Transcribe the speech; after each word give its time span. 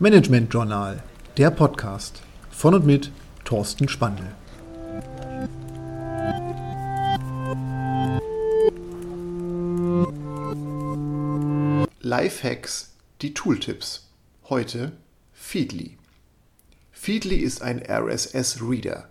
Management 0.00 0.54
Journal, 0.54 1.02
der 1.36 1.50
Podcast 1.50 2.22
von 2.52 2.72
und 2.72 2.86
mit 2.86 3.10
Thorsten 3.44 3.88
Spandl. 3.88 4.22
Lifehacks, 12.00 12.94
die 13.22 13.34
Tooltips. 13.34 14.06
Heute 14.48 14.92
Feedly. 15.32 15.98
Feedly 16.92 17.38
ist 17.38 17.60
ein 17.60 17.82
RSS-Reader. 17.84 19.08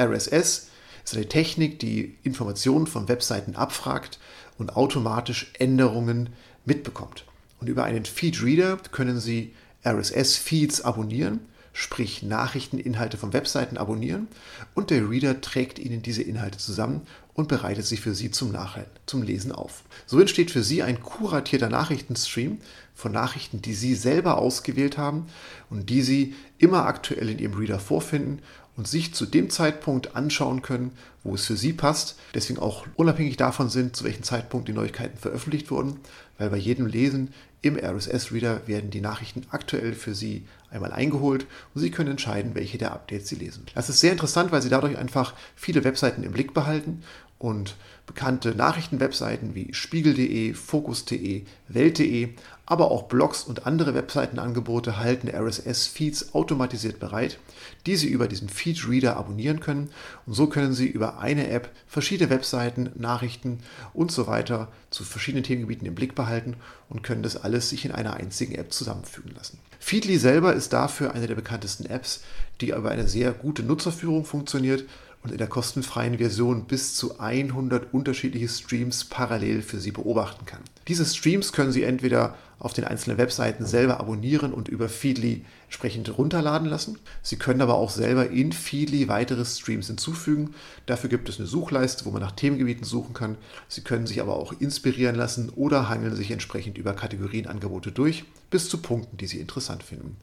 RSS 0.00 0.70
ist 1.04 1.14
eine 1.14 1.28
Technik, 1.28 1.78
die 1.78 2.16
Informationen 2.22 2.86
von 2.86 3.06
Webseiten 3.06 3.54
abfragt 3.54 4.18
und 4.56 4.76
automatisch 4.76 5.52
Änderungen 5.58 6.30
mitbekommt. 6.64 7.26
Und 7.60 7.68
über 7.68 7.84
einen 7.84 8.06
Feed-Reader 8.06 8.78
können 8.90 9.20
Sie 9.20 9.52
RSS-Feeds 9.84 10.82
abonnieren, 10.82 11.40
sprich 11.72 12.22
Nachrichteninhalte 12.22 13.16
von 13.16 13.32
Webseiten 13.32 13.78
abonnieren 13.78 14.28
und 14.74 14.90
der 14.90 15.08
Reader 15.08 15.40
trägt 15.40 15.78
Ihnen 15.78 16.02
diese 16.02 16.22
Inhalte 16.22 16.58
zusammen 16.58 17.02
und 17.34 17.48
bereitet 17.48 17.86
sie 17.86 17.96
für 17.96 18.14
Sie 18.14 18.30
zum, 18.30 18.52
Nachhinein, 18.52 18.90
zum 19.06 19.22
Lesen 19.22 19.52
auf. 19.52 19.82
So 20.06 20.20
entsteht 20.20 20.50
für 20.50 20.62
Sie 20.62 20.82
ein 20.82 21.00
kuratierter 21.00 21.70
Nachrichtenstream 21.70 22.58
von 22.94 23.12
Nachrichten, 23.12 23.62
die 23.62 23.74
Sie 23.74 23.94
selber 23.94 24.36
ausgewählt 24.36 24.98
haben 24.98 25.26
und 25.70 25.88
die 25.88 26.02
Sie 26.02 26.34
immer 26.58 26.84
aktuell 26.84 27.30
in 27.30 27.38
Ihrem 27.38 27.54
Reader 27.54 27.78
vorfinden 27.78 28.42
und 28.76 28.88
sich 28.88 29.14
zu 29.14 29.26
dem 29.26 29.50
Zeitpunkt 29.50 30.16
anschauen 30.16 30.62
können, 30.62 30.92
wo 31.24 31.34
es 31.34 31.46
für 31.46 31.56
Sie 31.56 31.72
passt. 31.72 32.18
Deswegen 32.34 32.58
auch 32.58 32.86
unabhängig 32.96 33.36
davon 33.36 33.68
sind, 33.68 33.96
zu 33.96 34.04
welchem 34.04 34.22
Zeitpunkt 34.22 34.68
die 34.68 34.72
Neuigkeiten 34.72 35.18
veröffentlicht 35.18 35.70
wurden, 35.70 36.00
weil 36.38 36.50
bei 36.50 36.56
jedem 36.56 36.86
Lesen 36.86 37.32
im 37.60 37.76
RSS-Reader 37.76 38.66
werden 38.66 38.90
die 38.90 39.00
Nachrichten 39.00 39.46
aktuell 39.50 39.92
für 39.94 40.14
Sie 40.14 40.46
einmal 40.70 40.92
eingeholt 40.92 41.46
und 41.74 41.80
Sie 41.80 41.90
können 41.90 42.10
entscheiden, 42.10 42.54
welche 42.54 42.78
der 42.78 42.92
Updates 42.92 43.28
Sie 43.28 43.36
lesen. 43.36 43.66
Das 43.74 43.88
ist 43.88 44.00
sehr 44.00 44.12
interessant, 44.12 44.50
weil 44.50 44.62
Sie 44.62 44.68
dadurch 44.68 44.98
einfach 44.98 45.34
viele 45.54 45.84
Webseiten 45.84 46.24
im 46.24 46.32
Blick 46.32 46.54
behalten 46.54 47.04
und 47.42 47.74
bekannte 48.06 48.54
Nachrichtenwebseiten 48.54 49.54
wie 49.56 49.74
spiegel.de, 49.74 50.54
fokus.de, 50.54 51.42
welt.de, 51.66 52.28
aber 52.66 52.92
auch 52.92 53.04
Blogs 53.04 53.42
und 53.42 53.66
andere 53.66 53.94
Webseitenangebote 53.94 54.98
halten 54.98 55.28
RSS-Feeds 55.28 56.34
automatisiert 56.34 57.00
bereit, 57.00 57.38
die 57.86 57.96
Sie 57.96 58.08
über 58.08 58.28
diesen 58.28 58.48
Feed-Reader 58.48 59.16
abonnieren 59.16 59.58
können. 59.58 59.90
Und 60.24 60.34
so 60.34 60.46
können 60.46 60.72
Sie 60.72 60.86
über 60.86 61.18
eine 61.18 61.48
App 61.48 61.70
verschiedene 61.88 62.30
Webseiten, 62.30 62.90
Nachrichten 62.94 63.58
und 63.92 64.12
so 64.12 64.28
weiter 64.28 64.68
zu 64.90 65.02
verschiedenen 65.02 65.44
Themengebieten 65.44 65.86
im 65.86 65.96
Blick 65.96 66.14
behalten 66.14 66.54
und 66.88 67.02
können 67.02 67.24
das 67.24 67.36
alles 67.36 67.70
sich 67.70 67.84
in 67.84 67.92
einer 67.92 68.14
einzigen 68.14 68.54
App 68.54 68.72
zusammenfügen 68.72 69.34
lassen. 69.34 69.58
Feedly 69.80 70.16
selber 70.16 70.54
ist 70.54 70.72
dafür 70.72 71.12
eine 71.12 71.26
der 71.26 71.34
bekanntesten 71.34 71.86
Apps, 71.86 72.22
die 72.60 72.68
über 72.68 72.92
eine 72.92 73.08
sehr 73.08 73.32
gute 73.32 73.64
Nutzerführung 73.64 74.24
funktioniert 74.24 74.84
und 75.22 75.30
in 75.30 75.38
der 75.38 75.46
kostenfreien 75.46 76.18
Version 76.18 76.64
bis 76.64 76.94
zu 76.96 77.20
100 77.20 77.92
unterschiedliche 77.94 78.48
Streams 78.48 79.04
parallel 79.04 79.62
für 79.62 79.78
Sie 79.78 79.92
beobachten 79.92 80.46
kann. 80.46 80.60
Diese 80.88 81.06
Streams 81.06 81.52
können 81.52 81.72
Sie 81.72 81.84
entweder 81.84 82.34
auf 82.58 82.72
den 82.72 82.84
einzelnen 82.84 83.18
Webseiten 83.18 83.66
selber 83.66 83.98
abonnieren 83.98 84.52
und 84.52 84.68
über 84.68 84.88
Feedly 84.88 85.44
entsprechend 85.64 86.16
runterladen 86.16 86.68
lassen. 86.68 86.98
Sie 87.20 87.36
können 87.36 87.60
aber 87.60 87.74
auch 87.74 87.90
selber 87.90 88.30
in 88.30 88.52
Feedly 88.52 89.08
weitere 89.08 89.44
Streams 89.44 89.88
hinzufügen. 89.88 90.54
Dafür 90.86 91.10
gibt 91.10 91.28
es 91.28 91.38
eine 91.38 91.48
Suchleiste, 91.48 92.04
wo 92.04 92.10
man 92.10 92.22
nach 92.22 92.32
Themengebieten 92.32 92.84
suchen 92.84 93.14
kann. 93.14 93.36
Sie 93.66 93.80
können 93.80 94.06
sich 94.06 94.20
aber 94.20 94.36
auch 94.36 94.52
inspirieren 94.60 95.16
lassen 95.16 95.50
oder 95.50 95.88
hangeln 95.88 96.14
sich 96.14 96.30
entsprechend 96.30 96.78
über 96.78 96.94
Kategorienangebote 96.94 97.90
durch, 97.90 98.24
bis 98.50 98.68
zu 98.68 98.78
Punkten, 98.78 99.16
die 99.16 99.26
Sie 99.26 99.40
interessant 99.40 99.82
finden. 99.82 100.16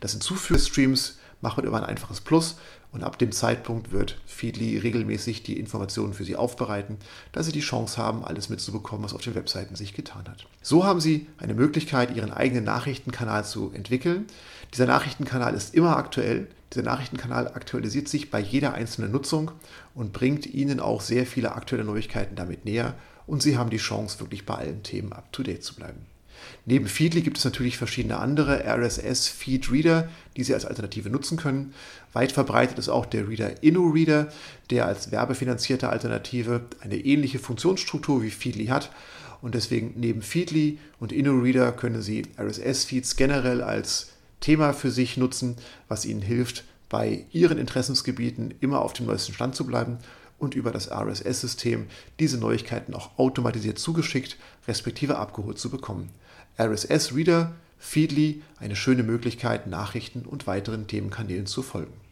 Das 0.00 0.12
Hinzufügen 0.12 0.58
Streams 0.58 1.18
macht 1.44 1.58
man 1.58 1.66
über 1.66 1.76
ein 1.76 1.84
einfaches 1.84 2.20
Plus 2.20 2.56
und 2.90 3.04
ab 3.04 3.18
dem 3.18 3.30
Zeitpunkt 3.30 3.92
wird 3.92 4.18
Feedly 4.26 4.78
regelmäßig 4.78 5.42
die 5.42 5.58
Informationen 5.58 6.14
für 6.14 6.24
Sie 6.24 6.36
aufbereiten, 6.36 6.96
dass 7.32 7.46
Sie 7.46 7.52
die 7.52 7.60
Chance 7.60 7.98
haben, 7.98 8.24
alles 8.24 8.48
mitzubekommen, 8.48 9.04
was 9.04 9.14
auf 9.14 9.20
den 9.20 9.34
Webseiten 9.34 9.76
sich 9.76 9.94
getan 9.94 10.24
hat. 10.26 10.46
So 10.62 10.84
haben 10.84 11.00
Sie 11.00 11.26
eine 11.38 11.54
Möglichkeit, 11.54 12.16
Ihren 12.16 12.32
eigenen 12.32 12.64
Nachrichtenkanal 12.64 13.44
zu 13.44 13.70
entwickeln. 13.72 14.26
Dieser 14.72 14.86
Nachrichtenkanal 14.86 15.54
ist 15.54 15.74
immer 15.74 15.96
aktuell. 15.96 16.48
Dieser 16.72 16.84
Nachrichtenkanal 16.84 17.48
aktualisiert 17.48 18.08
sich 18.08 18.30
bei 18.30 18.40
jeder 18.40 18.74
einzelnen 18.74 19.12
Nutzung 19.12 19.52
und 19.94 20.12
bringt 20.12 20.46
Ihnen 20.46 20.80
auch 20.80 21.00
sehr 21.00 21.26
viele 21.26 21.52
aktuelle 21.54 21.84
Neuigkeiten 21.84 22.34
damit 22.34 22.64
näher 22.64 22.94
und 23.26 23.42
Sie 23.42 23.56
haben 23.58 23.70
die 23.70 23.76
Chance, 23.76 24.18
wirklich 24.20 24.46
bei 24.46 24.54
allen 24.54 24.82
Themen 24.82 25.12
up-to-date 25.12 25.62
zu 25.62 25.74
bleiben. 25.74 26.13
Neben 26.66 26.86
Feedly 26.86 27.22
gibt 27.22 27.38
es 27.38 27.44
natürlich 27.44 27.76
verschiedene 27.76 28.18
andere 28.18 28.64
RSS-Feed-Reader, 28.64 30.08
die 30.36 30.44
Sie 30.44 30.54
als 30.54 30.64
Alternative 30.64 31.10
nutzen 31.10 31.36
können. 31.36 31.74
Weit 32.12 32.32
verbreitet 32.32 32.78
ist 32.78 32.88
auch 32.88 33.06
der 33.06 33.28
Reader 33.28 33.62
InnoReader, 33.62 34.28
der 34.70 34.86
als 34.86 35.10
werbefinanzierte 35.10 35.88
Alternative 35.88 36.62
eine 36.80 36.96
ähnliche 36.96 37.38
Funktionsstruktur 37.38 38.22
wie 38.22 38.30
Feedly 38.30 38.66
hat. 38.66 38.90
Und 39.42 39.54
deswegen 39.54 39.92
neben 39.96 40.22
Feedly 40.22 40.78
und 41.00 41.12
InnoReader 41.12 41.72
können 41.72 42.00
Sie 42.00 42.22
RSS-Feeds 42.38 43.16
generell 43.16 43.62
als 43.62 44.12
Thema 44.40 44.72
für 44.72 44.90
sich 44.90 45.16
nutzen, 45.16 45.56
was 45.88 46.06
Ihnen 46.06 46.22
hilft, 46.22 46.64
bei 46.88 47.24
Ihren 47.32 47.58
Interessensgebieten 47.58 48.54
immer 48.60 48.80
auf 48.80 48.92
dem 48.92 49.06
neuesten 49.06 49.34
Stand 49.34 49.54
zu 49.54 49.66
bleiben 49.66 49.98
und 50.38 50.54
über 50.54 50.70
das 50.70 50.90
RSS-System 50.90 51.86
diese 52.18 52.38
Neuigkeiten 52.38 52.94
auch 52.94 53.18
automatisiert 53.18 53.78
zugeschickt, 53.78 54.36
respektive 54.68 55.18
abgeholt 55.18 55.58
zu 55.58 55.70
bekommen. 55.70 56.10
RSS 56.58 57.14
Reader, 57.14 57.52
Feedly, 57.78 58.42
eine 58.58 58.76
schöne 58.76 59.02
Möglichkeit, 59.02 59.66
Nachrichten 59.66 60.22
und 60.22 60.46
weiteren 60.46 60.86
Themenkanälen 60.86 61.46
zu 61.46 61.62
folgen. 61.62 62.03